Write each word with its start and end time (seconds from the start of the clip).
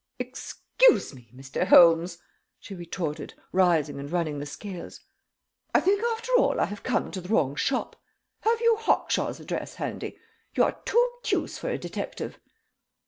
"Excuse 0.17 1.13
me, 1.13 1.29
Mr. 1.31 1.67
Holmes," 1.67 2.17
she 2.59 2.73
retorted, 2.73 3.35
rising 3.51 3.99
and 3.99 4.11
running 4.11 4.39
the 4.39 4.47
scales. 4.47 5.01
"I 5.75 5.79
think, 5.79 6.03
after 6.13 6.31
all, 6.39 6.59
I 6.59 6.65
have 6.65 6.81
come 6.81 7.11
to 7.11 7.21
the 7.21 7.29
wrong 7.29 7.55
shop. 7.55 7.95
Have 8.39 8.59
you 8.61 8.77
Hawkshaw's 8.77 9.39
address 9.39 9.75
handy? 9.75 10.17
You 10.55 10.63
are 10.63 10.81
too 10.85 11.09
obtuse 11.19 11.59
for 11.59 11.69
a 11.69 11.77
detective." 11.77 12.39